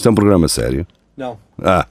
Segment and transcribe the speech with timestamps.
[0.00, 0.86] Isto é um programa sério?
[1.14, 1.38] Não.
[1.62, 1.86] Ah.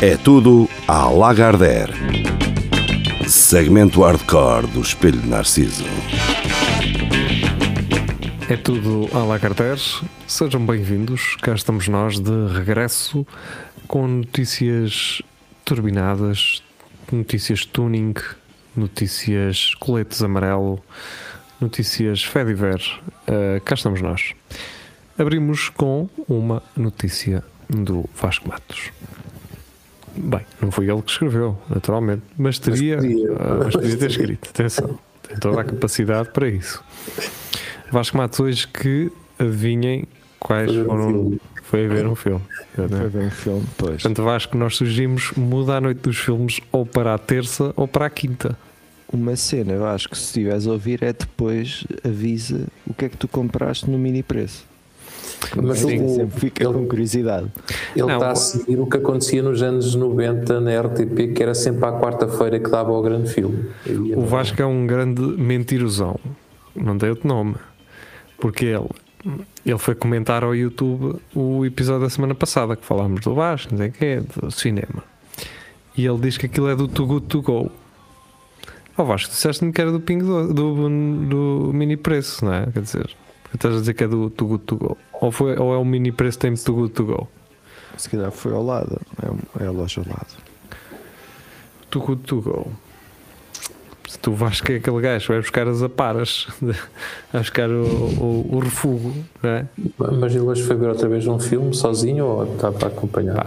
[0.00, 1.92] É tudo à Lagardère.
[3.28, 5.84] Segmento hardcore do Espelho de Narciso.
[8.48, 9.76] É tudo à la Carter.
[10.26, 11.36] Sejam bem-vindos.
[11.42, 13.26] Cá estamos nós de regresso
[13.86, 15.20] com notícias
[15.66, 16.62] turbinadas,
[17.12, 18.14] notícias tuning,
[18.74, 20.82] notícias coletes amarelo,
[21.62, 22.80] notícias Fediver.
[23.28, 24.34] Uh, cá estamos nós.
[25.18, 28.90] Abrimos com uma notícia do Vasco Matos.
[30.14, 34.10] Bem, não foi ele que escreveu, naturalmente, mas teria, mas podia, uh, mas podia ter
[34.10, 34.50] escrito.
[34.50, 36.82] Atenção, tem toda a capacidade para isso.
[37.90, 40.04] Vasco Matos hoje que adivinhem
[40.38, 41.10] quais foi foram.
[41.10, 42.42] Um foi ver um filme.
[42.74, 44.02] Foi ver um filme, pois.
[44.02, 48.04] Portanto, Vasco, nós sugerimos muda a noite dos filmes ou para a terça ou para
[48.04, 48.58] a quinta.
[49.12, 53.08] Uma cena, eu acho que se estiveres a ouvir é depois avisa o que é
[53.08, 54.64] que tu compraste no mini preço.
[55.56, 57.48] Mas Sim, o, sempre fica ele, com curiosidade.
[57.94, 61.54] Ele não, está a seguir o que acontecia nos anos 90 na RTP, que era
[61.54, 63.66] sempre à quarta-feira que dava o grande filme.
[64.16, 66.18] O Vasco é um grande mentirosão.
[66.74, 67.56] Não tem outro nome.
[68.38, 68.88] Porque ele,
[69.64, 73.78] ele foi comentar ao YouTube o episódio da semana passada que falámos do Vasco, não
[73.78, 75.04] sei o que, do cinema.
[75.96, 77.72] E ele diz que aquilo é do Too Good To Go.
[78.96, 80.88] Oh, Vasco, disseste-me que era do Ping do, do,
[81.28, 82.66] do, mini preço, não é?
[82.70, 83.16] Quer dizer,
[83.54, 84.98] estás a dizer que é do Too Good To Go.
[85.14, 87.28] Ou, foi, ou é o mini preço tem Too Good To Go?
[87.96, 90.36] Se calhar foi ao lado, é, é a loja ao lado.
[91.90, 92.72] Too Good To Go
[94.20, 98.58] tu vais que é aquele gajo, vai buscar as aparas, vai buscar o, o, o
[98.58, 99.66] refúgio, não é?
[99.98, 103.46] Mas ele hoje foi ver outra vez um filme sozinho ou está para acompanhar?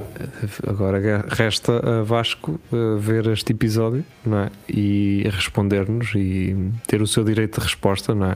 [0.67, 4.51] agora resta a Vasco uh, ver este episódio, não é?
[4.69, 6.55] E responder-nos e
[6.87, 8.35] ter o seu direito de resposta, não é?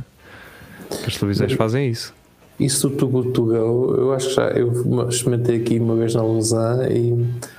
[1.05, 2.14] As televisões fazem isso.
[2.59, 6.93] Isso do Tugu Tugão, eu acho que já eu experimentei aqui uma vez na Lausanne
[6.93, 7.49] e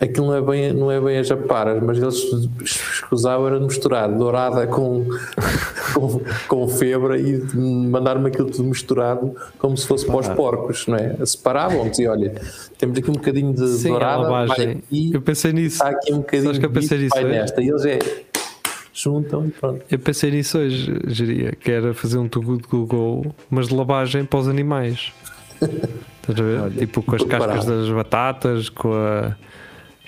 [0.00, 4.66] aquilo não é bem, não é bem as aparas, mas eles escusavam era misturar dourada
[4.66, 5.06] com,
[5.94, 10.96] com, com febra e mandar-me aquilo tudo misturado como se fosse para os porcos, não
[10.96, 11.16] é?
[11.24, 12.40] Separavam-te e olha,
[12.76, 15.76] temos aqui um bocadinho de Sim, dourada, aqui, eu pensei nisso.
[15.76, 17.60] Está aqui um bocadinho que eu pensei nisso, vai nesta.
[17.60, 17.98] E eles é
[18.92, 19.84] juntam e pronto.
[19.90, 24.24] Eu pensei nisso hoje, geria, que era fazer um tugu de Google, mas de lavagem
[24.24, 25.12] para os animais.
[25.62, 26.60] Estás a ver?
[26.60, 29.36] Olha, tipo com as cascas das batatas, com a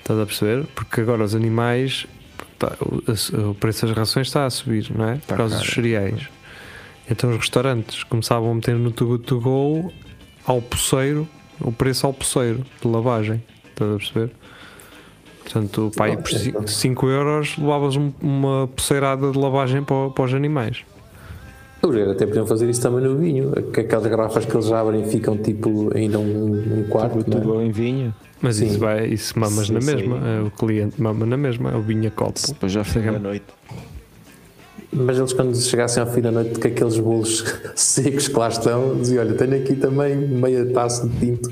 [0.01, 0.65] Estás a perceber?
[0.75, 2.07] Porque agora os animais,
[2.57, 5.15] tá, o, o, preço das rações está a subir, não é?
[5.27, 6.27] Por causa dos cereais.
[7.09, 9.93] Então os restaurantes começavam a meter no Too Good To Go
[10.45, 11.27] ao poceiro,
[11.59, 13.43] o preço ao poceiro de lavagem.
[13.69, 14.31] Estás a perceber?
[15.43, 20.83] Portanto, pai, por 5 euros levavas uma poceirada de lavagem para, para os animais.
[22.11, 26.19] Até podiam fazer isso também no vinho, aquelas garrafas que eles abrem ficam tipo ainda
[26.19, 27.23] um, um quarto.
[27.23, 27.65] Tudo é?
[27.65, 28.13] em vinho.
[28.41, 31.75] Mas isso vai, isso mamas sim, na mesma, é, o cliente mama na mesma, é
[31.75, 32.39] o vinha copo.
[32.47, 33.45] Depois já fica à noite.
[34.91, 38.97] Mas eles quando chegassem ao fim da noite com aqueles bolos secos que lá estão,
[38.97, 41.51] diziam, olha, tenho aqui também meia taça de tinto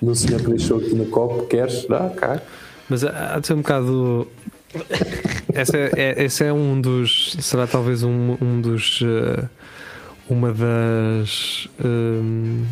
[0.00, 1.86] do senhor que deixou aqui no copo, queres?
[1.86, 2.40] Dá, cá.
[2.88, 4.26] Mas há de ser um bocado...
[5.54, 7.36] esse, é, é, esse é um dos...
[7.40, 9.02] Será talvez um, um dos...
[9.02, 9.48] Uh,
[10.28, 11.68] uma das...
[11.84, 12.64] Um,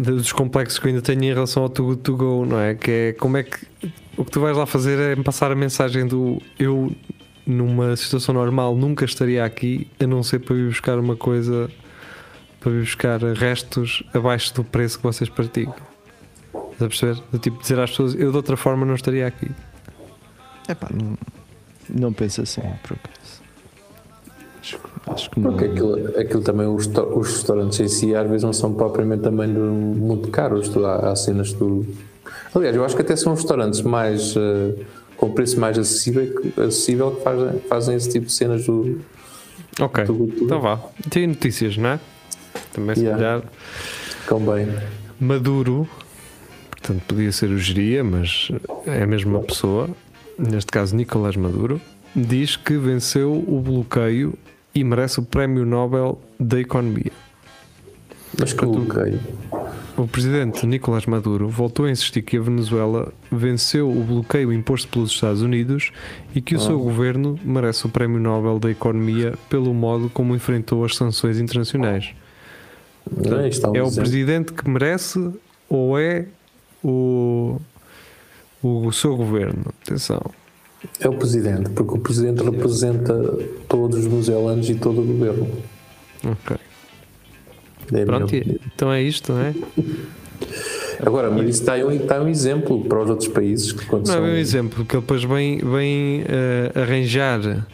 [0.00, 2.74] dos complexos que eu ainda tenho em relação ao Too Good To Go, não é?
[2.74, 3.66] Que é como é que
[4.16, 6.92] o que tu vais lá fazer é passar a mensagem do eu
[7.46, 11.70] numa situação normal nunca estaria aqui a não ser para ir buscar uma coisa
[12.60, 15.74] para ir buscar restos abaixo do preço que vocês praticam.
[16.52, 17.22] Estás a perceber?
[17.32, 19.50] Do tipo dizer às pessoas eu de outra forma não estaria aqui.
[20.68, 21.16] É pá, não,
[21.88, 22.96] não penso assim, por
[25.06, 28.74] Acho que Porque aquilo, aquilo também, os, os restaurantes em si, às vezes não são
[28.74, 30.74] propriamente também muito caros.
[30.76, 31.86] Há, há cenas do.
[32.54, 34.36] Aliás, eu acho que até são restaurantes mais.
[34.36, 34.74] Uh,
[35.20, 39.02] com preço mais acessível, acessível que fazem, fazem esse tipo de cenas do.
[39.78, 40.44] Ok, do, do...
[40.44, 40.80] então vá.
[41.10, 42.00] Tem notícias, não é?
[42.72, 43.42] Também se yeah.
[44.26, 44.54] calhar.
[44.56, 44.68] bem.
[45.20, 45.86] Maduro,
[46.70, 48.50] portanto podia ser o Geria, mas
[48.86, 49.90] é a mesma pessoa,
[50.38, 51.78] neste caso Nicolás Maduro,
[52.14, 54.34] diz que venceu o bloqueio
[54.74, 57.12] e merece o Prémio Nobel da Economia.
[58.38, 59.20] Mas que bloqueio?
[59.96, 65.10] O presidente Nicolás Maduro voltou a insistir que a Venezuela venceu o bloqueio imposto pelos
[65.10, 65.92] Estados Unidos
[66.34, 66.60] e que o ah.
[66.60, 72.14] seu governo merece o Prémio Nobel da Economia pelo modo como enfrentou as sanções internacionais.
[73.04, 75.32] Portanto, é, é o presidente que merece
[75.68, 76.26] ou é
[76.82, 77.60] o,
[78.62, 79.66] o seu governo?
[79.82, 80.22] Atenção.
[80.98, 83.14] É o presidente, porque o presidente representa
[83.68, 85.48] todos os neozelandes e todo o governo.
[86.24, 86.56] Ok.
[87.92, 89.54] É Pronto, então é isto, não é?
[91.04, 94.14] Agora, mas isso está aí, um, está um exemplo para os outros países que Não
[94.14, 97.66] é um exemplo, que ele depois vem, vem eh, arranjar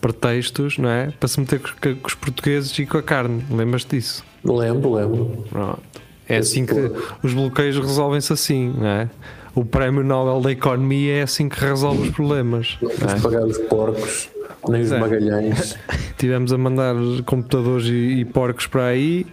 [0.00, 1.10] pretextos, não é?
[1.18, 3.44] Para se meter com, com os portugueses e com a carne.
[3.50, 4.24] Lembras-te disso?
[4.44, 5.44] Lembro, lembro.
[5.50, 5.80] Pronto.
[6.28, 6.92] É Esse assim que foi.
[7.22, 9.10] os bloqueios resolvem-se assim, não é?
[9.56, 12.76] O Prémio Nobel da Economia é assim que resolve os problemas.
[12.82, 13.18] não é?
[13.18, 14.28] pagar os porcos,
[14.68, 14.98] nem os é.
[14.98, 15.78] magalhães.
[16.18, 16.94] Tivemos a mandar
[17.24, 19.26] computadores e, e porcos para aí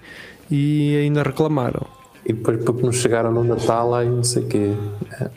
[0.50, 1.86] e ainda reclamaram.
[2.26, 4.72] E depois porque nos chegaram no Natal lá e não sei o quê.
[5.20, 5.30] É,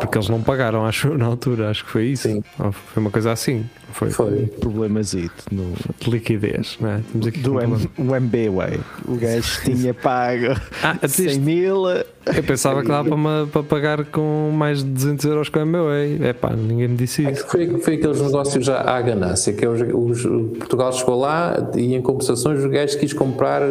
[0.00, 2.28] Porque eles não pagaram, acho, na altura, acho que foi isso.
[2.28, 2.42] Sim.
[2.58, 3.64] Ou foi uma coisa assim.
[3.92, 4.46] Foi, Foi.
[4.60, 7.00] Problemazito no, de liquidez, não é?
[7.12, 8.80] Temos aqui do um M, o MBWay.
[9.06, 11.88] O gajo tinha pago Ah, 100 isto- mil.
[11.88, 16.24] eu pensava que dava para, para pagar com mais de 200 euros com a MBA.
[16.26, 17.44] É pá, ninguém me disse É isso.
[17.44, 21.20] que foi, foi aqueles negócios já à ganância, que é os, os- o Portugal chegou
[21.20, 23.62] lá e em compensações os gajos quis comprar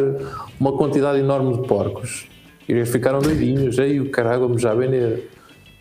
[0.58, 2.26] uma quantidade enorme de porcos.
[2.66, 5.30] E eles ficaram doidinhos, aí o caralho, vamos já vender.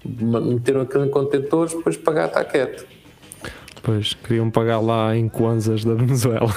[0.05, 2.85] Meteram aquilo em contentores, depois pagar está quieto.
[3.81, 6.53] Pois, queriam pagar lá em kwanzas da Venezuela.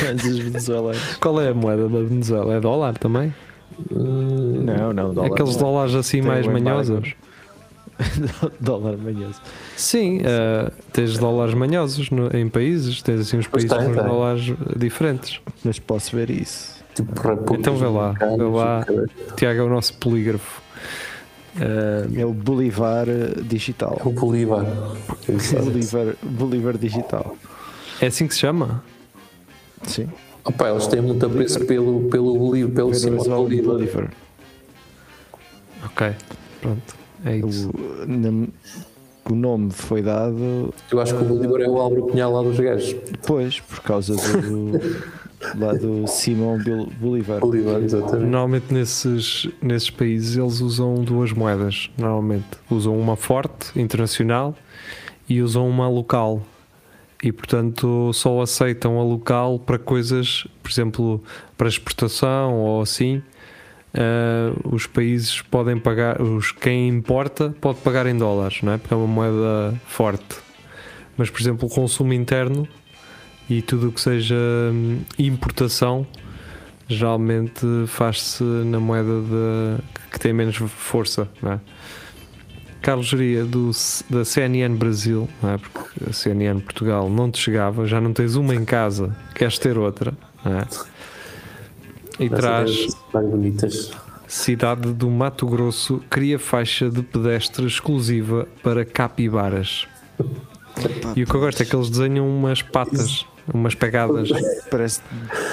[0.00, 1.16] Coisas venezuelanas.
[1.16, 2.54] Qual é a moeda da Venezuela?
[2.54, 3.34] É dólar também?
[3.90, 5.30] Não, não, dólar.
[5.32, 5.62] Aqueles não.
[5.62, 6.64] dólares assim Tem mais embargo.
[6.64, 7.14] manhosos?
[8.60, 9.40] dólar manhoso.
[9.76, 14.04] Sim, eh, tens dólares manhosos no- em países, tens assim uns países tem, com tem.
[14.04, 16.78] dólares mas Mas posso ver isso.
[16.94, 18.84] Tipo, Então vê lá, vê lá.
[19.36, 20.60] Tiago é o nosso polígrafo.
[21.60, 24.00] Eh, É o Bolivar eh, digital.
[24.04, 24.64] O Bolívar.
[25.64, 27.36] Bolivar, Bolivar digital.
[28.00, 28.82] é assim que se chama?
[29.82, 30.08] Sim.
[30.44, 33.74] Opa, eles têm muito apreço pelo, pelo Bolívar, pelo Simão Bolívar.
[33.74, 34.10] Bolivar.
[35.84, 36.10] Ok,
[36.60, 36.94] pronto,
[37.24, 37.70] é isso.
[37.70, 38.46] O, na-
[39.30, 42.58] o nome foi dado, Eu acho que o Bolívar é o Álvaro Cunhal lá dos
[42.58, 42.96] gajos.
[43.26, 44.80] pois, por causa do.
[45.56, 46.58] lá do Simão
[47.00, 47.40] Bolivar.
[47.40, 48.30] Bolívar, exatamente.
[48.30, 51.90] Normalmente nesses, nesses países eles usam duas moedas.
[51.96, 54.54] Normalmente usam uma forte, internacional,
[55.28, 56.42] e usam uma local.
[57.22, 61.22] E portanto só aceitam a local para coisas, por exemplo,
[61.56, 63.22] para exportação ou assim.
[63.94, 68.78] ah, os países podem pagar, os, quem importa pode pagar em dólares, não é?
[68.78, 70.36] Porque é uma moeda forte.
[71.16, 72.68] Mas, por exemplo, o consumo interno
[73.48, 74.36] e tudo o que seja
[74.72, 76.06] hum, importação
[76.88, 81.60] geralmente faz-se na moeda de, que tem menos força, não é?
[82.80, 83.70] Carlos Geria do,
[84.08, 85.58] da CNN Brasil, não é?
[85.58, 89.76] porque a CNN Portugal não te chegava, já não tens uma em casa, queres ter
[89.76, 90.14] outra,
[90.44, 90.66] não é?
[92.18, 93.90] E Mas traz é mais bonitas.
[94.26, 99.86] Cidade do Mato Grosso cria faixa de pedestre exclusiva para capibaras.
[101.16, 104.28] E o que eu gosto é que eles desenham umas patas, umas pegadas.
[104.70, 105.00] Parece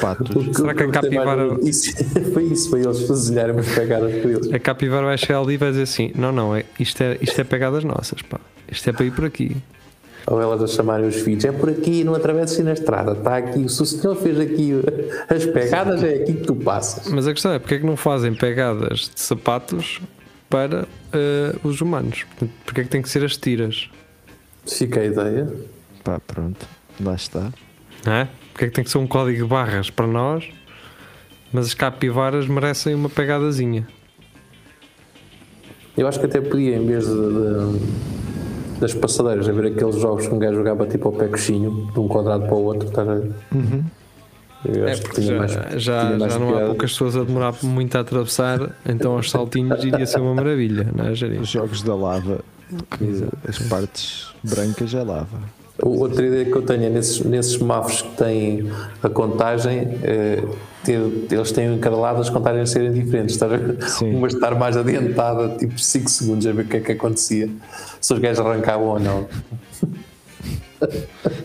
[0.01, 0.55] patos.
[0.55, 1.91] Será que a capivara- Isso,
[2.33, 4.51] foi isso, foi eles desenharem umas pegadas por eles.
[4.53, 7.39] A capivara vai chegar ali e vai dizer assim: Não, não, é, isto, é, isto
[7.39, 8.39] é pegadas nossas, pá.
[8.71, 9.55] Isto é para ir por aqui.
[10.27, 13.69] Ou elas a chamarem os filhos, é por aqui, não atravesses na estrada, está aqui,
[13.69, 14.71] se o senhor fez aqui
[15.29, 17.07] as pegadas, é aqui que tu passas.
[17.11, 20.01] Mas a questão é: porque é que não fazem pegadas de sapatos
[20.49, 22.25] para eh, os humanos?
[22.65, 23.87] Porque é que tem que ser as tiras?
[24.65, 25.47] Fica a ideia.
[26.03, 26.65] Pá, pronto.
[27.03, 27.51] Lá está.
[28.05, 28.27] Não é?
[28.51, 30.47] Porque é que tem que ser um código de barras para nós,
[31.51, 33.87] mas as capivaras merecem uma pegadazinha?
[35.97, 40.33] Eu acho que até podia, em vez de, de- das passadeiras, haver aqueles jogos que
[40.33, 43.15] um gajo jogava tipo ao pé coxinho, de um quadrado para o outro, estás a
[43.15, 43.31] ver?
[44.65, 47.15] Eu É acho porque tinha já, mais- já, tinha mais já não há poucas pessoas
[47.15, 51.11] a demorar muito a atravessar, então aos saltinhos iria ser uma maravilha, não é?
[51.39, 52.39] Os jogos da lava.
[52.97, 55.39] Que as partes brancas é lava.
[55.81, 58.71] Outra ideia que eu tenho é nesses, nesses semáforos que têm
[59.03, 60.41] a contagem, eh,
[60.83, 63.35] ter- eles têm encaralado as contagens serem diferentes.
[63.37, 63.77] Ver?
[63.83, 64.15] Sim.
[64.15, 67.49] Uma estar mais adiantada, tipo 5 segundos, a ver o que é que acontecia,
[67.99, 69.27] se os gajos arrancavam ou não.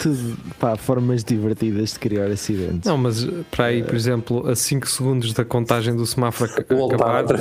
[0.00, 2.84] Tudo, pá, formas divertidas de criar acidentes.
[2.88, 7.24] Não, mas para aí, por exemplo, a 5 segundos da contagem do semáforo acabar.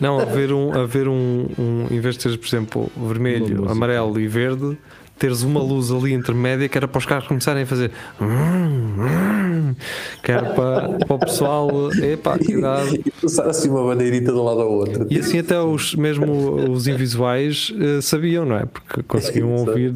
[0.00, 4.28] não, haver um, haver um, um, em vez de teres, por exemplo, vermelho, amarelo e
[4.28, 4.78] verde,
[5.18, 7.90] teres uma luz ali intermédia que era para os carros começarem a fazer
[10.22, 12.94] que era para, para o pessoal, epá, cuidado.
[12.94, 15.06] E passar assim uma bandeirita de um lado ao outro.
[15.10, 18.66] E assim até os, mesmo os invisuais eh, sabiam, não é?
[18.66, 19.92] Porque conseguiam ouvir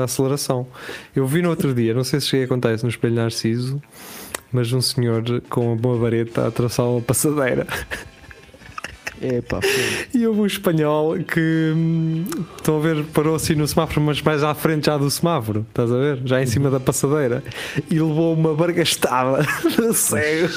[0.00, 0.66] a aceleração.
[1.14, 3.80] Eu vi no outro dia, não sei se cheguei a contar isso no Espelho Narciso,
[4.52, 7.66] mas um senhor com uma vareta a atravessar uma passadeira.
[9.20, 10.20] É pá, foi.
[10.20, 12.24] E houve um espanhol que hum,
[12.56, 15.90] estão a ver, parou assim no semáforo, mas mais à frente já do semáforo, estás
[15.90, 16.20] a ver?
[16.24, 17.42] Já em cima da passadeira,
[17.90, 19.46] e levou uma bargastada
[19.78, 20.48] no cego.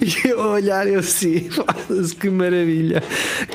[0.00, 3.02] E eu a olhar eu assim, "Foda-se, que maravilha,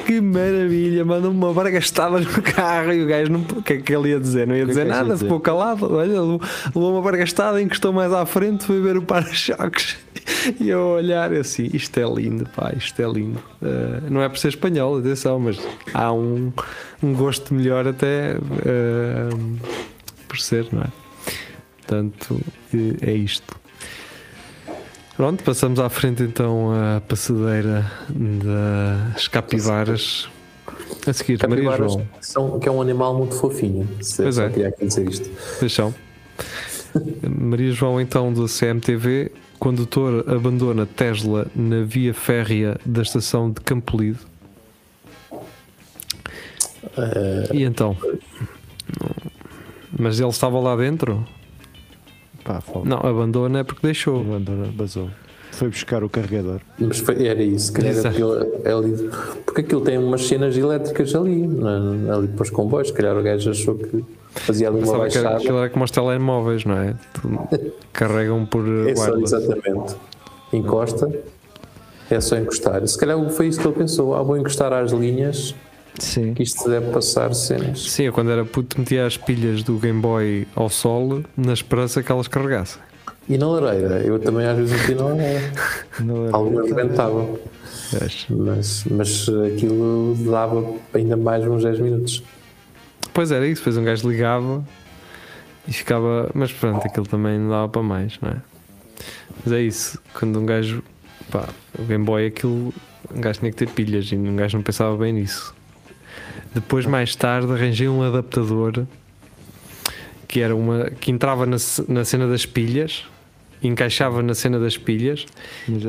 [0.06, 3.42] que maravilha, mandou-me uma bargastada no carro e o gajo não.
[3.42, 4.48] O que é que ele ia dizer?
[4.48, 5.26] Não ia que dizer é que nada, dizer?
[5.26, 5.94] ficou calado.
[5.94, 9.98] Olha, levou levou uma bargastada, encostou mais à frente, foi ver o para-choques.
[10.60, 13.42] E eu a olhar eu assim, isto é lindo, pá, isto é lindo.
[13.62, 15.60] Eh, não é por ser espanhol, atenção, mas
[15.94, 16.52] há um,
[17.04, 19.30] um gosto melhor até eh,
[20.28, 20.88] por ser, não é?
[21.78, 22.40] Portanto,
[22.74, 23.60] eh, é isto.
[25.18, 27.92] Pronto, passamos à frente então à passadeira
[29.14, 30.30] das capivaras.
[31.06, 32.08] A seguir, Maria João.
[32.22, 33.88] são, que é um animal muito fofinho.
[34.02, 34.50] Se, Pois é.
[34.50, 35.30] queria dizer isto.
[35.60, 35.94] Deixão.
[37.28, 39.32] Maria João, então, do CMTV.
[39.60, 44.20] Condutor abandona Tesla na via férrea da estação de Campolide.
[46.98, 47.96] Eh, E então?
[49.98, 51.26] Mas ele estava lá dentro?
[52.44, 52.62] Pá.
[52.86, 54.22] Não, abandona é porque deixou.
[54.22, 55.10] Abandona, basou.
[55.52, 56.62] Foi buscar o carregador.
[56.80, 57.74] mas foi- era isso,
[58.08, 58.94] aquilo, é ali,
[59.46, 62.88] porque aquilo tem umas cenas elétricas ali, na- ali para os comboios.
[62.90, 64.06] Se calhar o gajo achou que
[64.40, 65.44] fazia ali uma Pensava que era, baixada.
[65.44, 66.96] aquilo era como os telemóveis, não é?
[67.94, 69.96] Carregam por É só, exatamente.
[70.52, 71.12] Encosta,
[72.10, 72.86] é só encostar.
[72.88, 75.54] Se calhar foi isso que ele pensou: ah, vou encostar às linhas,
[76.00, 76.34] Sim.
[76.34, 77.84] que isto deve passar cenas.
[77.92, 82.02] Sim, eu quando era puto metia as pilhas do Game Boy ao sol na esperança
[82.02, 82.82] que elas carregassem.
[83.28, 85.52] E na lareira, eu também às vezes meti na lareira.
[86.34, 87.38] Algumas rebentavam,
[88.30, 92.24] mas, mas aquilo dava ainda mais uns 10 minutos.
[93.14, 94.64] Pois era isso, depois um gajo ligava
[95.68, 96.30] e ficava.
[96.34, 98.42] Mas pronto, aquilo também não dava para mais, não é?
[99.44, 100.84] Mas é isso, quando um gajo.
[101.32, 101.48] Pá,
[101.78, 102.74] o Game Boy aquilo.
[103.14, 105.56] Um gajo tinha que ter pilhas e um gajo não pensava bem nisso.
[106.54, 108.86] Depois, mais tarde, arranjei um adaptador
[110.28, 110.92] que era uma.
[110.92, 113.06] que entrava na, na cena das pilhas,
[113.62, 115.26] encaixava na cena das pilhas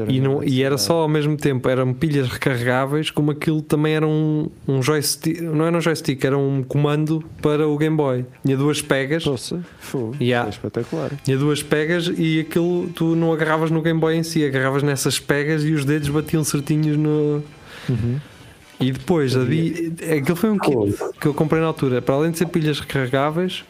[0.09, 4.07] e, não, e era só ao mesmo tempo, eram pilhas recarregáveis, como aquilo também era
[4.07, 8.25] um, um joystick, não era um joystick, era um comando para o Game Boy.
[8.45, 10.17] Tinha duas pegas, Poça, fogo.
[10.21, 10.49] Yeah.
[10.49, 11.11] É espetacular.
[11.25, 15.19] tinha duas pegas e aquilo tu não agarravas no Game Boy em si, agarravas nessas
[15.19, 17.43] pegas e os dedos batiam certinhos no.
[18.81, 20.75] E depois, havia, aquilo foi um kit
[21.21, 22.01] que eu comprei na altura.
[22.01, 23.63] Para além de ser pilhas recarregáveis,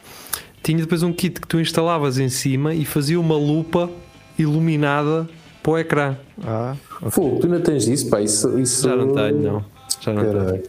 [0.62, 3.90] tinha depois um kit que tu instalavas em cima e fazia uma lupa
[4.38, 5.28] iluminada
[5.62, 6.16] para o ecrã.
[6.44, 6.74] Ah,
[7.10, 8.20] Fogo, tu ainda tens isso, pá?
[8.20, 8.88] Isso, isso...
[8.88, 9.64] Já não tenho, não.
[10.00, 10.62] Já não tenho.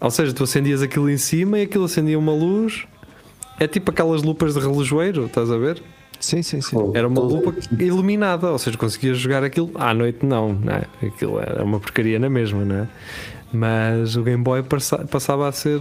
[0.00, 2.84] Ou seja, tu acendias aquilo em cima e aquilo acendia uma luz.
[3.60, 5.82] É tipo aquelas lupas de relojoeiro, estás a ver?
[6.18, 6.76] sim, sim, sim.
[6.94, 10.84] Era uma lupa iluminada, ou seja, conseguias jogar aquilo à noite, não, não é?
[11.04, 12.88] Aquilo era uma porcaria na mesma, não é?
[13.52, 15.80] Mas o Game Boy passa- passava a ser.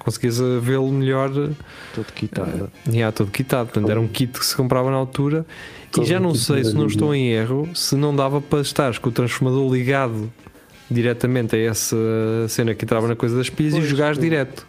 [0.00, 1.50] Conseguias eh, vê-lo melhor eh,
[1.94, 2.70] Todo quitado.
[2.90, 3.66] Já, todo kitado.
[3.70, 5.46] Portanto, era um kit que se comprava na altura.
[5.92, 8.96] Todo e já não sei, se não estou em erro, se não dava para estares
[8.98, 10.32] com o transformador ligado
[10.90, 11.96] diretamente a essa
[12.48, 14.66] cena que entrava na coisa das pilhas e Pois, jogares eu- direto.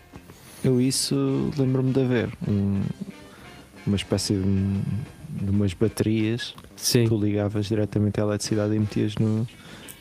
[0.64, 2.82] Eu isso lembro-me de haver um-
[3.88, 4.42] uma espécie de,
[5.44, 7.08] de umas baterias Sim.
[7.08, 9.48] tu ligavas diretamente à eletricidade e metias no.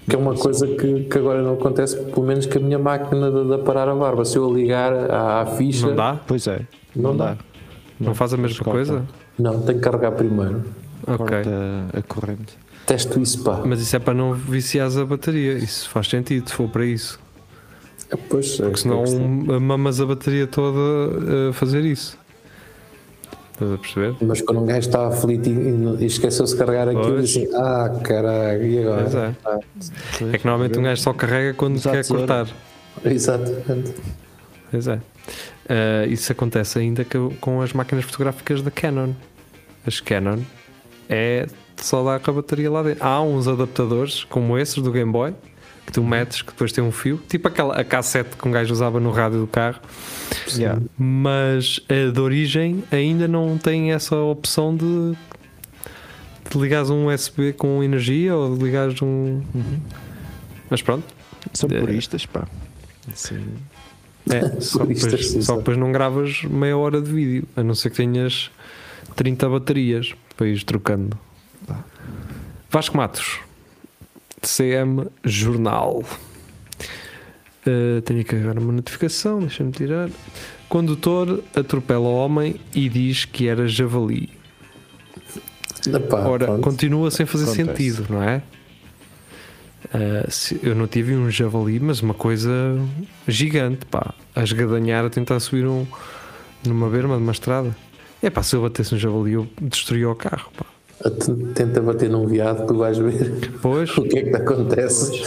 [0.09, 3.31] Que é uma coisa que, que agora não acontece, pelo menos com a minha máquina
[3.31, 4.25] de, de aparar a barba.
[4.25, 5.87] Se eu ligar à, à ficha.
[5.89, 6.19] Não dá?
[6.27, 6.63] Pois é,
[6.97, 7.25] Não não, dá.
[7.33, 7.37] dá.
[8.01, 9.05] Não faz a mesma corta- coisa?
[9.39, 10.65] Não, tenho que carregar primeiro.
[11.07, 11.17] Ok.
[11.17, 11.51] Corta
[11.99, 12.59] a corrente.
[12.87, 13.61] Testo isso, pá.
[13.65, 15.53] Mas isso é para não viciares a bateria.
[15.53, 17.21] Isso faz sentido, se for para isso.
[18.29, 20.79] Pois, é, Porque senão é mamas a bateria toda
[21.51, 22.19] a fazer isso.
[23.61, 24.15] Estás a perceber?
[24.23, 27.29] Mas quando um gajo está aflito e, e esqueceu-se de carregar aquilo, Pois.
[27.29, 29.03] diz assim: Ah, caralho, e agora?
[29.03, 29.35] Pois é.
[29.45, 29.59] Ah,
[30.35, 32.47] É que normalmente um gajo só carrega quando Usar quer cortar.
[33.05, 33.95] exatamente.
[34.71, 34.99] Pois é.
[35.69, 39.11] Ah, isso acontece ainda co- com as máquinas fotográficas da Canon.
[39.87, 40.39] As Canon
[41.09, 43.05] é só dar com a bateria lá dentro.
[43.05, 45.35] Há uns adaptadores como esses do Game Boy
[45.91, 48.73] que tu metes que depois tem um fio, tipo aquela a cassete que um gajo
[48.73, 49.81] usava no rádio do carro,
[50.57, 50.81] Yeah.
[50.97, 55.17] mas a de origem ainda não tem essa opção de,
[56.49, 59.43] de ligares um USB com energia ou de ligares um.
[60.69, 61.05] Mas pronto,
[61.53, 61.81] São É.
[61.81, 62.47] puristas, pá.
[63.15, 63.43] Sim.
[64.31, 65.57] É, só, Por isto depois, só só.
[65.57, 68.51] depois não gravas meia hora de vídeo, a não ser que tenhas
[69.17, 71.19] 30 baterias para ir trocando.
[72.71, 73.41] Vasco Matos,
[74.43, 76.05] CM Jornal.
[77.67, 80.09] Uh, tenho aqui agora uma notificação, deixa-me tirar.
[80.69, 84.31] Condutor atropela o homem e diz que era javali.
[85.87, 86.63] Epá, Ora, pronto.
[86.63, 87.67] continua sem fazer Acontece.
[87.93, 88.43] sentido, não é?
[89.93, 92.51] Ah, se- eu não tive um javali, mas uma coisa
[93.27, 95.87] gigante, pá, a esgadanhar a tentar subir um,
[96.65, 97.75] numa berma de uma estrada.
[98.23, 100.67] É pá, se eu batesse um javali, eu destruía o carro, pá.
[101.55, 105.23] Tenta bater num viado, tu vais ver Pois, o que é que te acontece.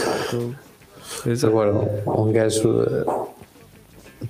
[1.25, 1.47] exato.
[1.47, 1.73] Agora,
[2.05, 2.69] um gajo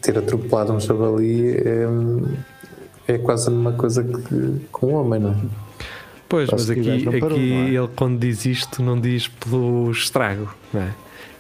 [0.01, 1.85] ter atropelado um javali é,
[3.07, 5.35] é quase a mesma coisa que com um homem, não é?
[6.29, 7.69] Pois, Só mas aqui, parou, aqui não é?
[7.69, 10.93] ele quando diz isto não diz pelo estrago, não é?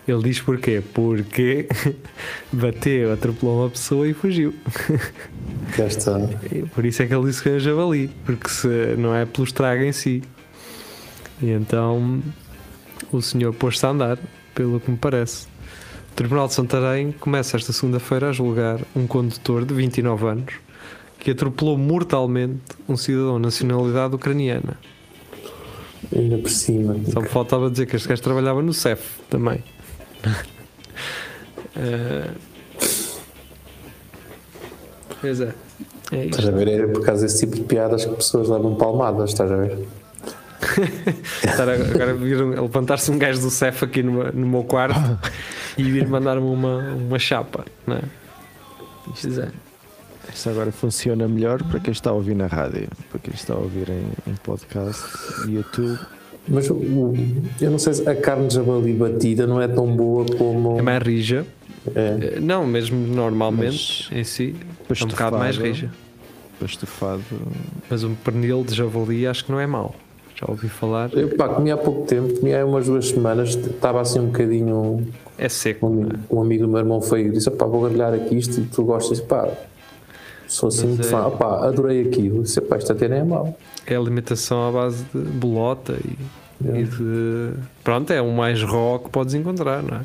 [0.07, 0.81] Ele diz porquê?
[0.93, 1.67] Porque
[2.51, 4.53] bateu, atropelou uma pessoa e fugiu.
[5.77, 6.19] Já está.
[6.73, 8.67] Por isso é que ele disse que é javali, porque se
[8.97, 10.21] não é pelo estrago em si.
[11.41, 12.21] E então
[13.11, 14.17] o senhor pôs-se a andar,
[14.53, 15.47] pelo que me parece.
[16.11, 20.53] O Tribunal de Santarém começa esta segunda-feira a julgar um condutor de 29 anos
[21.19, 24.77] que atropelou mortalmente um cidadão de nacionalidade ucraniana.
[26.13, 26.95] Ainda por cima.
[27.11, 29.63] Só me faltava dizer que este gajo trabalhava no CEF também.
[31.75, 32.29] Eh,
[35.21, 35.53] Pois é.
[36.11, 36.49] É Estás isto.
[36.49, 36.67] a ver?
[36.67, 39.79] É por causa desse tipo de piadas que pessoas levam palmadas, estás a ver?
[41.93, 44.99] Agora viram levantar-se um gajo do CEF aqui no, no meu quarto
[45.77, 48.01] e vir mandar-me uma, uma chapa, não é?
[49.05, 49.49] Pois é.
[50.33, 53.57] Isto agora funciona melhor para quem está a ouvir na rádio, para quem está a
[53.57, 55.03] ouvir em, em podcast,
[55.47, 55.99] YouTube.
[56.47, 56.81] Mas o-
[57.61, 60.77] eu não sei se a carne de javali batida não é tão boa como.
[60.77, 61.45] É mais rija.
[61.95, 62.35] É.
[62.35, 64.55] Eh, Não, mesmo normalmente em si
[64.89, 65.89] é um bocado mais rija.
[66.59, 67.21] Para estufado.
[67.89, 69.95] Mas um pernil de javali acho que não é mau.
[70.35, 71.11] Já ouvi falar.
[71.13, 75.05] Eu pá, comi há pouco tempo, comi há umas duas semanas, estava assim um bocadinho.
[75.37, 75.87] É seco.
[75.87, 78.59] Um amigo, um amigo do meu irmão foi e disse: pá, vou grelhar aqui isto
[78.59, 79.47] e tu gostas, pá.
[80.47, 82.43] Sou assim Mas muito é- fã, pá, adorei aquilo.
[82.43, 83.57] Disse: pá, isto até nem é mau.
[83.85, 86.17] É alimentação à base de bolota e,
[86.67, 86.79] É.
[86.81, 87.53] e de.
[87.83, 90.01] Pronto, é o mais raw que podes encontrar, não é?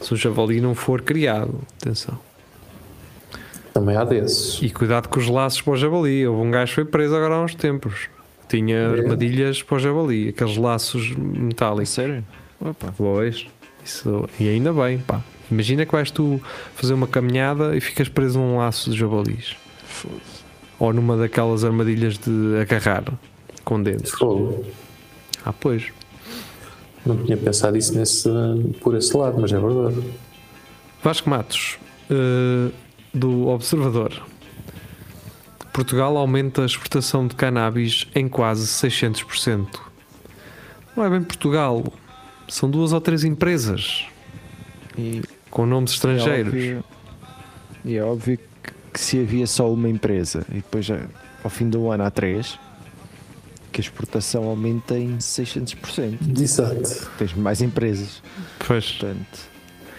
[0.00, 2.18] Se o javali não for criado, atenção.
[3.72, 4.62] Também há desses.
[4.62, 6.26] E cuidado com os laços para o javali.
[6.26, 8.08] Houve um gajo que foi preso agora há uns tempos.
[8.48, 9.00] Tinha É.
[9.00, 11.88] armadilhas para o javali, aqueles laços metálicos.
[11.90, 12.24] Sério?
[12.60, 12.94] Opa.
[12.96, 13.46] Pois,
[13.84, 15.20] isso, e ainda bem, pá.
[15.50, 16.40] Imagina que vais tu
[16.74, 19.56] fazer uma caminhada e ficas preso num laço de javalis.
[20.84, 23.04] Ou numa daquelas armadilhas de agarrar
[23.64, 24.10] com dentes.
[24.10, 24.62] Fogo.
[25.42, 25.90] Ah, pois.
[27.06, 28.28] Não tinha pensado isso nesse,
[28.82, 30.02] por esse lado, mas é verdade.
[31.02, 31.78] Vasco Matos,
[32.10, 32.70] eh,
[33.14, 34.12] do Observador.
[35.72, 39.80] Portugal aumenta a exportação de cannabis em quase 600%.
[40.94, 41.82] Não é bem Portugal,
[42.46, 44.04] são duas ou três empresas
[44.98, 46.52] E com nomes é estrangeiros.
[46.52, 46.84] óbvio,
[47.86, 48.38] e é óbvio
[48.94, 51.00] que, se havia só uma empresa e depois já,
[51.42, 52.58] ao fim do ano há três,
[53.72, 56.40] que a exportação aumenta em 600%.
[56.40, 57.10] Exato.
[57.18, 58.22] Tens mais empresas.
[58.64, 58.92] Pois.
[58.92, 59.38] Portanto,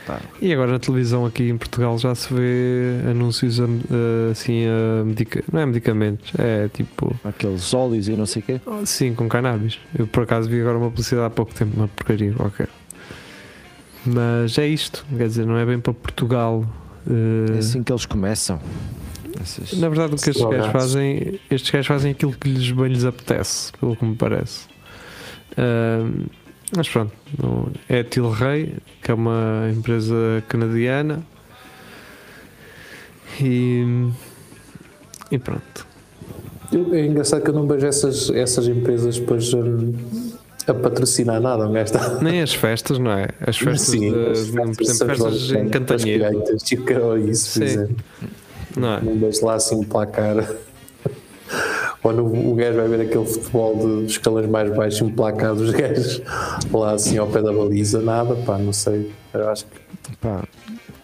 [0.08, 4.64] pá, E agora na televisão aqui em Portugal já se vê anúncios a- a- assim
[4.66, 5.44] a medica...
[5.52, 8.62] não é medicamentos, é tipo aqueles óleos e não sei o quê.
[8.86, 9.78] sim, com cannabis.
[10.00, 12.70] Eu por acaso vi agora uma publicidade há pouco tempo, uma porcaria qualquer.
[14.06, 16.64] Mas é isto, quer dizer, não é bem para Portugal.
[17.10, 18.60] Eh, É assim que eles começam.
[19.42, 22.88] Essas- Na verdade o que estes gajos fazem, estes gajos fazem aquilo que lhes bem
[22.88, 24.66] lhes apetece, pelo que me parece.
[25.58, 26.26] Ahm,
[26.76, 31.22] mas pronto, não- é a Tilray, que é uma empresa canadiana.
[33.42, 33.84] E,
[35.32, 35.86] e pronto.
[36.72, 39.94] Eu- É engraçado que eu não vejo essas, essas empresas depois hum,
[40.68, 42.10] a patrocinar nada, um gajo está.
[42.22, 43.28] Nem as festas, não é?
[43.46, 47.18] As festas, Sim, de, as de- por exemplo, festas festas em as Cantanheiro, gaitas, tipo,
[47.18, 47.74] isso, por Sim.
[47.74, 47.96] exemplo.
[48.78, 49.02] não é?
[49.02, 50.36] Não vejo lá assim um placar.
[52.04, 55.56] Ou no, o gajo vai ver aquele futebol de- dos escalões mais baixos, um placar
[55.56, 56.22] dos gajos
[56.72, 59.12] lá assim ao pé da baliza, nada, pá, não sei.
[59.34, 60.44] Eu acho que pá,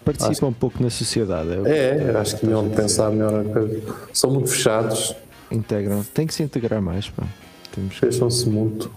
[0.05, 1.49] participa um pouco na sociedade.
[1.65, 3.81] é é, eu acho que deviam de pensar melhor a coisa.
[4.13, 5.15] São muito fechados,
[5.51, 6.03] Integram.
[6.13, 7.09] Tem que se integrar mais.
[7.09, 7.23] Pá.
[7.73, 8.91] Temos que fecham-se muito.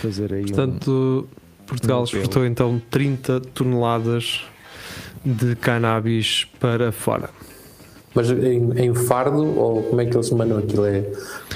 [0.00, 1.28] Fazer aí um- Portanto,
[1.66, 4.42] Portugal um exportou então 30 toneladas
[5.24, 7.30] de cannabis para fora.
[8.14, 10.86] Mas em, em fardo, ou como é que eles mandam aquilo?
[10.86, 11.04] É,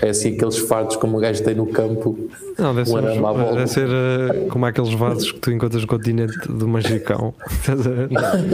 [0.03, 2.29] é assim aqueles fardos como o gajo tem no campo.
[2.59, 6.37] Não, deve ser, Um deve ser eh, como aqueles vasos que tu encontras no continente
[6.53, 7.33] do Magicão.
[7.51, 8.11] Estás a ver?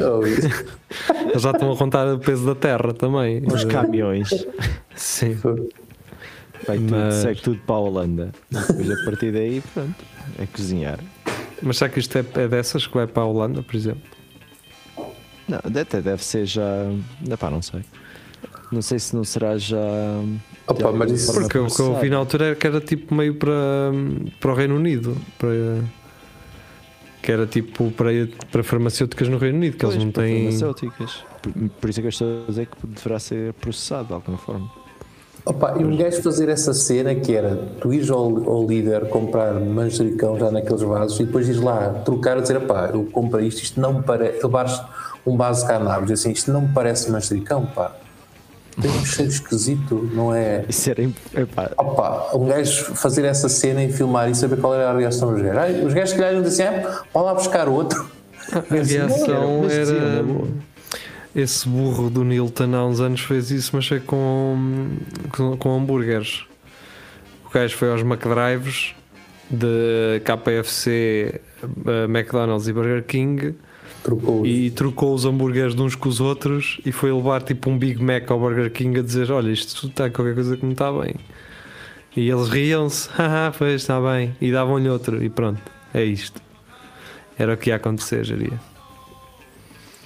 [0.09, 0.49] Ou isso.
[1.31, 3.43] Eles já estão a contar o peso da terra também.
[3.53, 4.29] Os caminhões.
[4.95, 5.37] Sim.
[6.67, 8.33] Vai tudo, Mas- segue tudo para a Holanda.
[8.51, 9.95] Depois a partir daí, pronto,
[10.39, 10.99] é cozinhar.
[11.63, 14.03] Mas será que isto é, é dessas que vai para a Holanda, por exemplo?
[15.49, 16.85] Não, até deve ser já.
[17.27, 17.81] Não, pá, não sei.
[18.73, 19.77] Não sei se não será já.
[20.67, 23.35] Opa, mas isso- Porque o que eu ouvi na altura era que era tipo meio
[23.37, 23.53] para,
[24.41, 25.17] para o Reino Unido.
[25.39, 25.49] Para,
[27.23, 28.11] que era tipo para,
[28.51, 30.45] para farmacêuticas no Reino Unido, que eles Pois, não para têm.
[30.45, 31.25] farmacêuticas.
[31.43, 34.39] Por, por isso é que eu estou a dizer que deverá ser processado de alguma
[34.39, 34.69] forma.
[35.47, 39.55] Opa, e um gajo fazer essa cena que era tu ires ao, ao líder comprar
[39.55, 43.63] manjericão já naqueles vasos e depois ires lá trocar e dizer, pá, eu comprei isto,
[43.63, 44.83] isto não me parece, levares
[45.25, 47.95] um vaso de cannabis, assim, isto não me parece manjericão, pá.
[48.81, 50.65] Tem um cheiro esquisito, não é?
[50.69, 51.03] Isso era.
[51.03, 55.33] Epá, Opa, um gajo fazer essa cena e filmar e saber qual era a reação
[55.33, 55.59] dos gajos.
[55.59, 58.05] Ai, Os gajos que lhe diziam assim, ah, vai lá buscar outro.
[58.53, 60.25] A reação mas diziam, era.
[61.37, 64.89] Esse burro do Nilton há uns anos fez isso, mas foi com,
[65.31, 66.47] com, com hambúrgueres.
[67.45, 68.95] O gajo foi aos McDrives
[69.51, 71.39] de KFC,
[71.87, 73.55] eh, McDonald's e Burger King
[74.03, 77.77] Trocou e trocou os hambúrgueres de uns com os outros e foi levar tipo um
[77.77, 80.91] Big Mac ao Burger King a dizer: Olha, isto está qualquer coisa que não está
[80.91, 81.17] bem.
[82.17, 85.61] E eles riam-se, haha, pois está bem, e davam-lhe outro, e pronto,
[85.93, 86.41] é isto.
[87.39, 88.25] Era o que ia acontecer,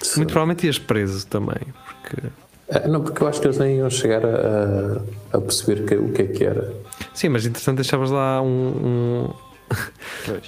[0.03, 0.17] geria.
[0.17, 2.27] Muito provavelmente ias preso também, porque.
[2.69, 5.01] Ah, Não, porque eu acho que eles nem iam chegar a,
[5.33, 6.73] a- perceber que- o que é que era.
[7.13, 8.47] Sim, mas entretanto deixavas lá um.
[8.47, 9.29] um...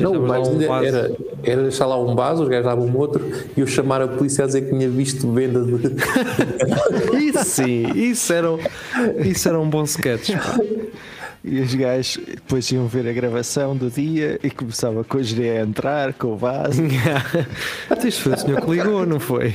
[0.02, 1.12] Não, mas um era,
[1.44, 4.44] era deixar lá um vaso, os gajos davam um outro e eu chamar a polícia
[4.44, 5.74] a dizer que tinha visto venda de.
[7.24, 8.60] Isso sim, isso era, um-
[9.24, 10.32] isso era um bom sketch.
[10.36, 10.58] pá.
[11.44, 15.60] E os gajos depois iam ver a gravação do dia e começava com a geria
[15.60, 16.82] a entrar, com o vaso.
[17.90, 19.54] Até isto foi o senhor que ligou, não foi?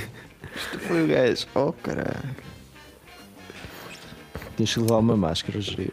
[0.87, 2.37] Foi o gajo, oh caralho.
[4.57, 5.93] Tens que levar uma máscara, geria.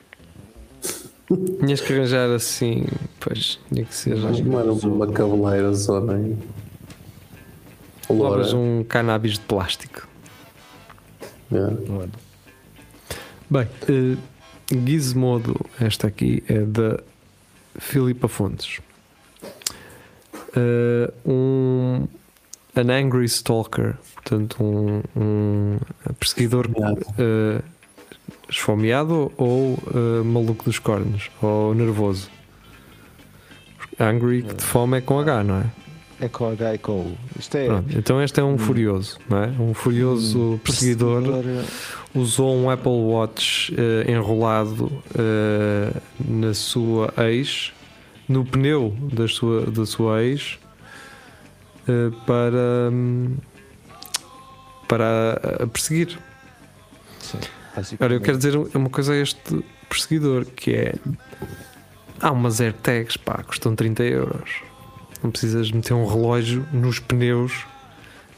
[1.59, 2.85] Tinhas que arranjar assim,
[3.19, 4.17] pois, tinha que ser.
[4.17, 6.35] Não era uma cabeleira zona aí.
[8.09, 8.37] Loura.
[8.37, 10.07] Levas um cannabis de plástico.
[11.51, 11.75] Yeah.
[13.49, 14.17] Bem, eh,
[14.71, 16.99] Gizmodo, esta aqui é da
[17.77, 18.79] Filipa Fontes.
[20.55, 22.07] Eh, um
[22.75, 25.77] an angry stalker, portanto, um, um
[26.19, 27.05] perseguidor Esfomeado.
[27.17, 27.61] eh,
[28.49, 32.29] esfomeado ou eh, maluco dos cornos, ou nervoso.
[33.99, 35.65] Angry, que de fome é com H, não é?
[36.19, 37.17] É com H e com U.
[37.37, 37.67] Isto é.
[37.67, 39.47] Pronto, então este é um furioso, não é?
[39.59, 41.23] Um furioso perseguidor
[42.13, 45.91] usou um Apple Watch eh, enrolado eh,
[46.25, 47.73] na sua ex,
[48.29, 50.57] no pneu da sua, da sua ex,
[51.87, 53.35] eh, para, hum,
[54.87, 56.17] para a perseguir.
[57.19, 57.39] Sim,
[57.99, 60.95] Ora, eu quero dizer uma coisa a este perseguidor que é
[62.21, 64.64] há umas AirTags, pá, custam 30 euros.
[65.25, 67.65] Não precisas meter um relógio nos pneus,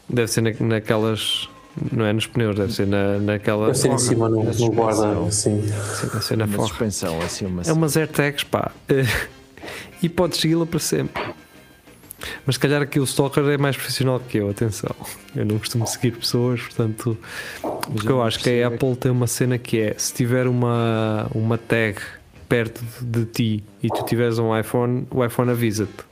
[0.08, 1.50] deve ser na, naquelas.
[1.92, 3.66] Não é nos pneus, deve ser na, naquela.
[3.68, 5.28] Deve ser em cima no, na no guarda, suspensão.
[5.28, 5.62] assim.
[5.68, 6.68] Sim, deve ser na Uma forra.
[6.70, 7.62] suspensão, assim, uma.
[7.64, 8.72] É umas AirTags, pá.
[10.02, 11.22] e podes segui-la para sempre.
[12.46, 14.96] Mas se calhar aqui o Stalker é mais profissional que eu, atenção.
[15.36, 17.18] Eu não costumo seguir pessoas, portanto.
[17.62, 21.58] Porque eu acho que a Apple tem uma cena que é: se tiver uma, uma
[21.58, 22.00] tag
[22.48, 26.07] perto de ti e tu tiveres um iPhone, o iPhone avisa-te.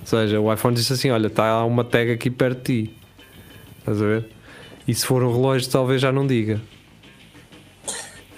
[0.00, 2.96] Ou seja, o iPhone diz assim: olha, está uma tag aqui perto de ti.
[3.80, 4.26] Estás a ver?
[4.86, 6.60] E se for um relógio, talvez já não diga.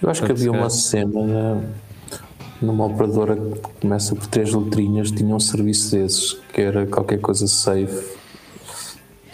[0.02, 1.62] Eu acho que havia uma cena na-
[2.62, 7.46] numa operadora que começa por três letrinhas, tinha um serviço desses, que era qualquer coisa
[7.46, 8.16] safe,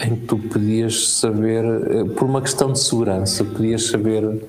[0.00, 4.42] em que tu podias saber, eh, por uma questão de segurança, podias saber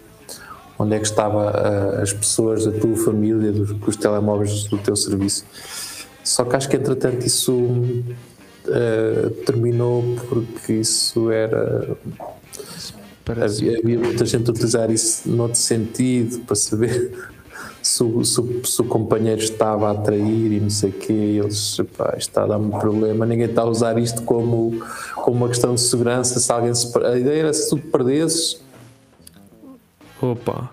[0.77, 1.47] onde é que estavam
[2.01, 5.43] as pessoas da tua família, dos, os telemóveis do teu serviço.
[6.27, 8.03] Só que acho que entretanto isso
[8.67, 11.97] eh, terminou porque isso era
[13.29, 17.11] Havia, havia muita gente a utilizar isso noutro sentido para saber
[17.83, 21.13] se o, se se o companheiro estava a atrair e não sei o quê.
[21.13, 23.25] E eles, pá, está a dar-me problema.
[23.25, 24.81] Ninguém está a usar isto como,
[25.15, 26.39] como uma questão de segurança.
[26.39, 28.61] Se alguém se, a ideia era se tu perdesses,
[30.21, 30.71] Opa!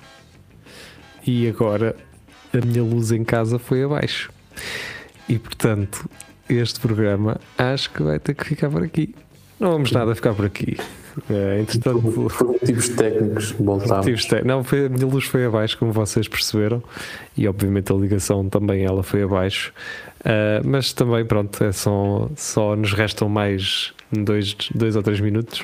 [1.27, 1.95] E agora
[2.53, 4.33] a minha luz em casa foi abaixo.
[5.29, 6.09] E portanto,
[6.49, 9.15] este programa acho que vai ter que ficar por aqui.
[9.59, 10.77] Não vamos nada ficar por aqui.
[11.31, 14.29] É, entretanto, por motivos técnicos, voltámos.
[14.45, 16.83] Não, foi, a minha luz foi abaixo, como vocês perceberam,
[17.37, 19.73] e obviamente a ligação também ela foi abaixo.
[20.25, 25.63] Ah, mas também, pronto, é só, só nos restam mais dois, dois ou três minutos.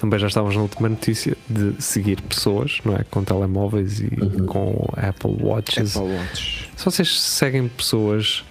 [0.00, 3.04] Também já estávamos na última notícia de seguir pessoas, não é?
[3.10, 4.10] Com telemóveis e
[4.46, 5.96] com Apple Watches.
[5.96, 6.70] Apple Watch.
[6.76, 8.44] Se vocês seguem pessoas,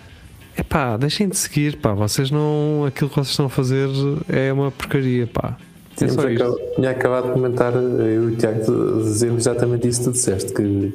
[0.57, 1.93] é pá, deixem de seguir, pá.
[1.93, 2.85] Vocês não.
[2.85, 3.87] Aquilo que vocês estão a fazer
[4.29, 5.55] é uma porcaria, pá.
[5.99, 6.19] É isto.
[6.21, 8.59] acabado- tinha acabado de comentar, eu e o Tiago
[9.03, 10.93] dizemos exatamente isso que tu disseste, que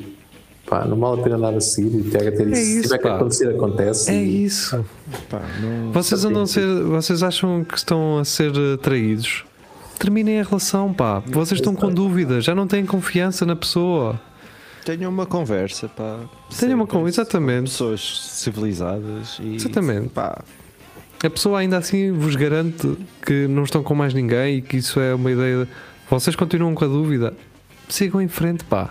[0.65, 2.61] pá, não vale a pena andar a seguir e ter, ter isso.
[2.61, 3.17] isso, Se tiver que pá.
[3.17, 4.11] acontecer, acontece.
[4.11, 4.85] É e- isso.
[5.29, 6.67] Pá, não- Vocês andam a ser.
[6.85, 9.45] Vocês acham que estão a ser eh, traídos?
[9.99, 11.21] Terminem a relação, pá.
[11.27, 14.21] Vocês estão com dúvida, já não têm confiança na pessoa.
[14.85, 16.21] Tenham uma conversa, pá.
[16.59, 17.71] Tenham uma conversa, exatamente.
[17.71, 18.01] Pessoas
[18.33, 19.55] civilizadas e.
[19.57, 20.09] Exatamente.
[20.09, 20.43] Pá,
[21.23, 24.99] A pessoa ainda assim vos garante que não estão com mais ninguém e que isso
[25.01, 25.69] é uma ideia.
[26.11, 27.33] Vocês continuam com a dúvida.
[27.89, 28.91] Sigam em frente, pá.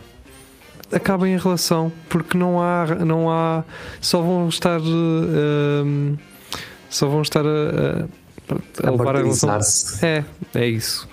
[0.93, 2.85] Acabem a relação, porque não há.
[3.05, 3.63] Não há
[3.99, 4.79] só vão estar.
[4.81, 6.15] hum,
[6.89, 8.07] só vão estar a,
[8.83, 9.59] a, a levar a relação.
[10.01, 10.23] É,
[10.53, 11.07] é isso.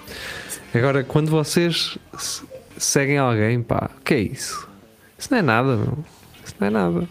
[0.75, 2.43] Agora, quando vocês se-
[2.77, 4.68] seguem alguém, pá, o que é isso?
[5.19, 5.99] Isso não é nada, meu.
[6.45, 7.09] Isso não é nada.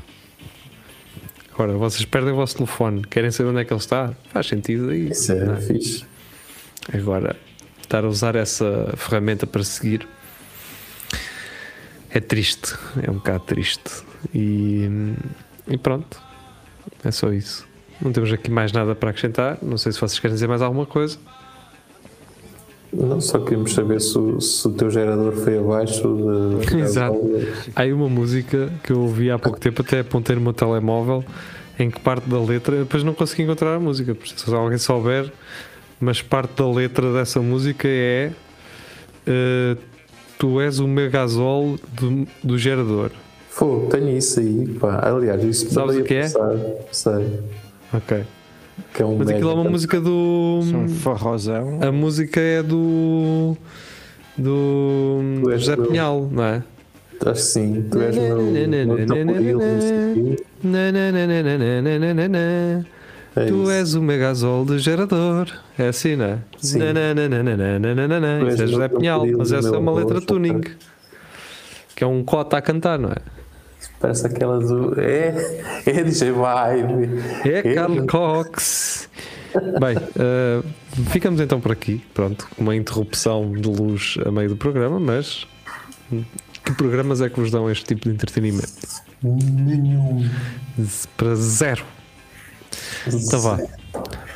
[1.53, 4.13] Agora, vocês perdem o vosso telefone, querem saber onde é que ele está?
[4.31, 5.09] Faz sentido aí.
[5.09, 5.55] Isso é é?
[5.57, 6.05] fixe.
[6.93, 7.35] Agora,
[7.81, 10.07] estar a usar essa ferramenta para seguir
[12.09, 14.03] é triste, é um bocado triste.
[14.33, 14.87] E,
[15.67, 16.21] e pronto,
[17.03, 17.67] é só isso.
[18.01, 19.57] Não temos aqui mais nada para acrescentar.
[19.61, 21.17] Não sei se vocês querem dizer mais alguma coisa.
[22.93, 26.07] Não, só queríamos saber se, o- se o teu gerador foi abaixo
[26.65, 26.77] de.
[26.79, 27.19] Exato.
[27.75, 31.23] Há aí uma música que eu ouvi há pouco tempo, até apontei no meu telemóvel,
[31.77, 35.31] em que parte da letra, depois não consegui encontrar a música, se alguém souber,
[35.99, 38.31] mas parte da letra dessa música é
[39.27, 39.75] eh,
[40.39, 43.09] Tu és o megazol do, do gerador.
[43.49, 45.01] Fogo, tenho isso aí, pá.
[45.03, 46.27] Aliás, isso Sabes o que é?
[46.91, 47.39] Sei.
[47.91, 48.23] Ok.
[48.93, 50.61] Que é um Mas aquilo é uma música do.
[50.69, 51.79] São é farrosão.
[51.81, 53.55] A música é do.
[54.37, 55.21] Do.
[55.57, 55.87] José meu...
[55.87, 56.63] Pinhal, não é?
[57.25, 58.39] Acho que sim, tu és meu.
[63.35, 65.47] É tu és o megazol de gerador.
[65.77, 66.37] É assim, não é?
[66.59, 66.79] Sim.
[68.49, 70.61] Isso é José Pinhal, mas essa é uma letra tuning.
[71.95, 73.36] Que é um cota a cantar, não é?
[73.99, 74.99] Parece aquela do.
[74.99, 77.19] É, é DJ Vibe.
[77.45, 79.09] É Carl Cox.
[79.79, 80.61] Bem, eh,
[81.09, 82.03] ficamos então por aqui.
[82.13, 85.47] Pronto, com uma interrupção de luz a meio do programa, mas
[86.63, 88.67] que programas é que vos dão este tipo de entretenimento?
[89.23, 90.29] Nenhum.
[91.15, 91.85] Para zero.
[93.07, 93.57] Então vá.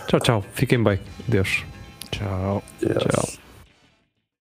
[0.08, 0.46] Tchau, tchau.
[0.54, 1.00] Fiquem bem.
[1.28, 1.64] Deus.
[2.10, 2.64] Tchau.
[2.82, 2.98] Yes.
[3.04, 3.41] Tchau.